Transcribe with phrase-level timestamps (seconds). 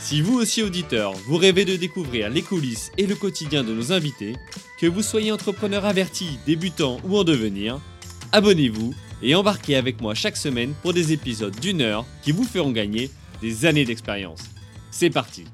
[0.00, 3.92] Si vous aussi auditeur, vous rêvez de découvrir les coulisses et le quotidien de nos
[3.92, 4.34] invités,
[4.78, 7.78] que vous soyez entrepreneur averti, débutant ou en devenir,
[8.32, 12.72] abonnez-vous et embarquez avec moi chaque semaine pour des épisodes d'une heure qui vous feront
[12.72, 13.10] gagner
[13.42, 14.40] des années d'expérience.
[14.90, 15.44] C'est parti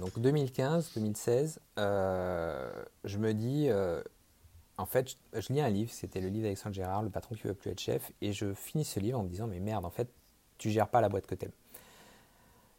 [0.00, 2.68] Donc 2015-2016, euh,
[3.04, 4.02] je me dis, euh,
[4.78, 7.54] en fait, je, lis un livre, c'était le livre d'Alexandre Gérard, Le patron qui veut
[7.54, 10.08] plus être chef, et je finis ce livre en me disant, mais merde, en fait,
[10.58, 11.52] tu gères pas la boîte que t'aimes.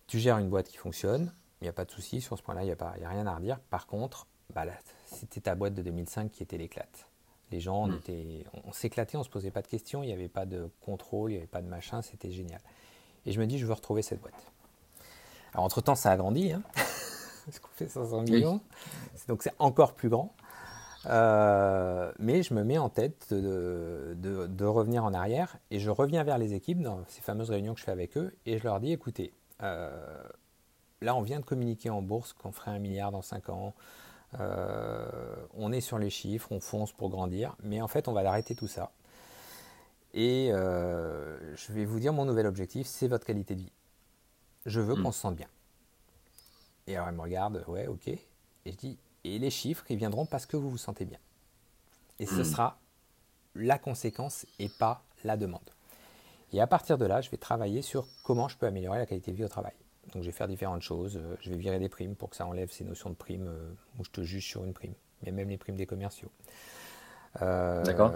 [0.09, 2.63] Tu gères une boîte qui fonctionne, il n'y a pas de souci, sur ce point-là,
[2.63, 3.59] il n'y a, pas- il y a rien à redire.
[3.69, 4.65] Par contre, bah,
[5.05, 7.05] c'était ta boîte de 2005 qui était l'éclate.
[7.51, 7.95] Les gens, on, Mm.
[7.95, 10.69] était, on, on s'éclatait, on se posait pas de questions, il n'y avait pas de
[10.81, 12.59] contrôle, il n'y avait pas de machin, c'était génial.
[13.25, 14.51] Et je me dis, je veux retrouver cette boîte.
[15.53, 16.63] Alors, entre-temps, ça a grandi, hein,
[17.45, 18.61] parce qu'on fait 500 millions,
[19.27, 20.33] donc c'est encore plus grand.
[21.05, 25.89] Euh, mais je me mets en tête de, de- de revenir en arrière et je
[25.89, 28.63] reviens vers les équipes dans ces fameuses réunions que je fais avec eux et je
[28.65, 29.31] leur dis écoutez,
[29.61, 30.23] euh,
[31.01, 33.73] là on vient de communiquer en bourse qu'on ferait un milliard dans 5 ans,
[34.39, 38.21] euh, on est sur les chiffres, on fonce pour grandir, mais en fait on va
[38.27, 38.91] arrêter tout ça.
[40.13, 43.71] Et euh, je vais vous dire mon nouvel objectif, c'est votre qualité de vie.
[44.65, 45.03] Je veux Mm.
[45.03, 45.47] qu'on se sente bien.
[46.87, 48.07] Et alors elle me regarde, ouais, ok.
[48.07, 48.19] Et
[48.65, 51.19] je dis, et les chiffres, ils viendront parce que vous vous sentez bien.
[52.19, 52.43] Et ce Mm.
[52.43, 52.79] sera
[53.55, 55.69] la conséquence et pas la demande.
[56.51, 59.31] Et à partir de là, je vais travailler sur comment je peux améliorer la qualité
[59.31, 59.73] de vie au travail.
[60.13, 61.17] Donc je vais faire différentes choses.
[61.17, 63.71] Euh, Je vais virer des primes pour que ça enlève ces notions de primes euh,
[63.99, 64.93] où je te juge sur une prime.
[65.23, 66.31] Mais même les primes des commerciaux.
[67.41, 68.13] Euh, D'accord.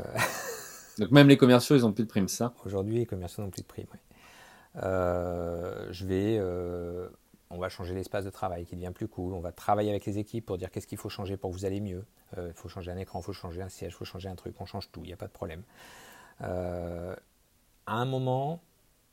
[0.97, 2.53] Donc même les commerciaux, ils ont plus de primes, ça?
[2.65, 3.87] Aujourd'hui, les commerciaux n'ont plus de primes.
[3.91, 3.99] oui.
[4.77, 6.39] Euh, je vais,
[7.51, 9.33] on va changer l'espace de travail qui devient plus cool.
[9.33, 11.65] On va travailler avec les équipes pour dire qu'est-ce qu'il faut changer pour que vous
[11.65, 12.05] allez mieux.
[12.37, 14.55] Il faut changer un écran, il faut changer un siège, il faut changer un truc.
[14.59, 15.61] On change tout, il n'y a pas de problème.
[17.85, 18.61] À un moment,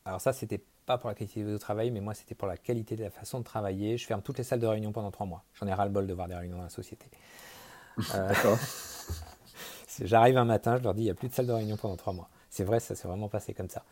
[0.05, 2.97] alors ça, c'était pas pour la qualité de travail, mais moi, c'était pour la qualité
[2.97, 3.99] de la façon de travailler.
[3.99, 5.45] Je ferme toutes les salles de réunion pendant trois mois.
[5.55, 7.07] J'en ai ras le bol de voir des réunions dans la société.
[8.15, 8.33] Euh,
[10.01, 11.97] J'arrive un matin, je leur dis il n'y a plus de salle de réunion pendant
[11.97, 12.29] trois mois.
[12.49, 13.85] C'est vrai, ça s'est vraiment passé comme ça.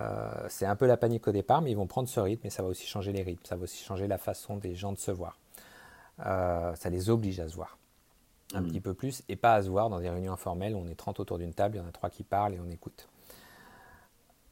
[0.00, 2.50] Euh, c'est un peu la panique au départ, mais ils vont prendre ce rythme et
[2.50, 4.98] ça va aussi changer les rythmes, ça va aussi changer la façon des gens de
[4.98, 5.38] se voir.
[6.26, 7.78] Euh, ça les oblige à se voir
[8.54, 8.68] un Mhm.
[8.68, 10.96] petit peu plus et pas à se voir dans des réunions informelles où on est
[10.96, 13.08] 30 autour d'une table, il y en a trois qui parlent et on écoute.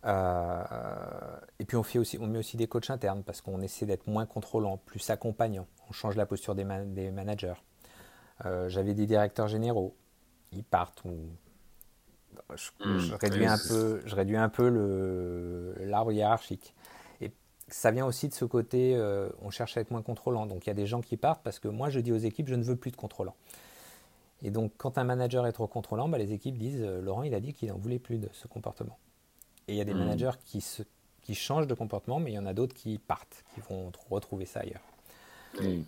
[0.06, 3.86] Euh, et puis on, fait aussi, on met aussi des coachs internes parce qu'on essaie
[3.86, 5.66] d'être moins contrôlant, plus accompagnant.
[5.88, 7.54] On change la posture des, man- des managers.
[8.44, 9.94] Euh, J'avais des directeurs généraux,
[10.52, 11.02] ils partent
[12.56, 12.98] je, Hmm.
[12.98, 16.74] je réduis un peu, je réduis un peu l'arbre hiérarchique.
[17.20, 17.32] Et
[17.68, 20.44] ça vient aussi de ce côté, euh, on cherche à être moins contrôlant.
[20.46, 22.48] Donc il y a des gens qui partent parce que moi je dis aux équipes,
[22.48, 23.34] je ne veux plus de contrôlant.
[24.42, 27.40] Et donc quand un manager est trop contrôlant, bah, les équipes disent, Laurent il a
[27.40, 28.98] dit qu'il n'en voulait plus de ce comportement.
[29.68, 29.98] Et il y a des Hmm.
[29.98, 30.82] managers qui, se,
[31.22, 34.08] qui changent de comportement, mais il y en a d'autres qui partent, qui vont tr-
[34.10, 34.82] retrouver ça ailleurs.
[35.60, 35.84] Oui.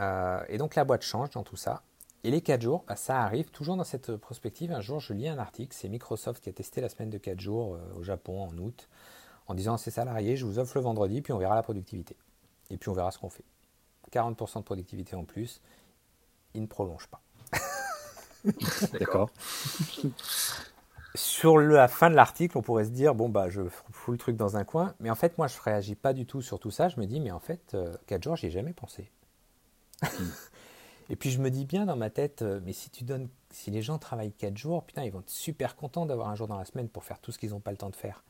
[0.00, 1.82] Euh, et donc la boîte change dans tout ça.
[2.24, 4.72] Et les 4 jours, bah, ça arrive toujours dans cette prospective.
[4.72, 7.40] Un jour, je lis un article, c'est Microsoft qui a testé la semaine de 4
[7.40, 8.88] jours euh, au Japon en août,
[9.46, 12.16] en disant à ses salariés, je vous offre le vendredi, puis on verra la productivité.
[12.68, 13.44] Et puis on verra ce qu'on fait.
[14.12, 15.60] 40% de productivité en plus,
[16.54, 17.20] ils ne prolongent pas.
[18.98, 19.30] D'accord.
[21.16, 24.36] Sur la fin de l'article, on pourrait se dire, bon, bah, je fous le truc
[24.36, 24.94] dans un coin.
[25.00, 26.88] Mais en fait, moi, je ne réagis pas du tout sur tout ça.
[26.88, 29.10] Je me dis, mais en fait, 4 jours, j'y ai jamais pensé.
[31.08, 33.70] Et puis, je me dis bien dans ma tête, euh, mais si tu donnes, si
[33.70, 36.58] les gens travaillent 4 jours, putain, ils vont être super contents d'avoir un jour dans
[36.58, 38.24] la semaine pour faire tout ce qu'ils n'ont pas le temps de faire.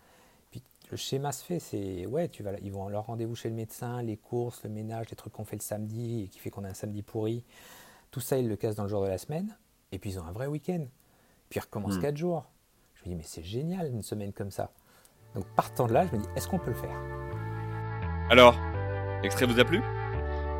[0.50, 3.48] Puis, le schéma se fait, c'est, ouais, tu vas, ils vont à leur rendez-vous chez
[3.48, 6.50] le médecin, les courses, le ménage, les trucs qu'on fait le samedi et qui fait
[6.50, 7.44] qu'on a un samedi pourri.
[8.10, 9.56] Tout ça, ils le cassent dans le jour de la semaine.
[9.90, 10.86] Et puis, ils ont un vrai week-end.
[11.48, 12.02] Puis, ils recommencent Hmm.
[12.02, 12.44] 4 jours.
[13.06, 14.70] Me dis, mais c'est génial une semaine comme ça.
[15.34, 16.98] Donc partant de là, je me dis, est-ce qu'on peut le faire?
[18.30, 18.58] Alors,
[19.22, 19.80] l'extrait vous a plu?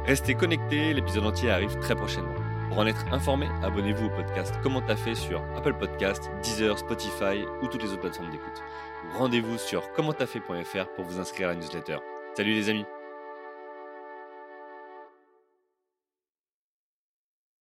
[0.05, 2.35] Restez connectés, l'épisode entier arrive très prochainement.
[2.69, 7.45] Pour en être informé, abonnez-vous au podcast Comment t'as fait sur Apple Podcast, Deezer, Spotify
[7.63, 8.63] ou toutes les autres plateformes d'écoute.
[9.19, 11.99] Rendez-vous sur commenttafait.fr pour vous inscrire à la newsletter.
[12.37, 12.85] Salut les amis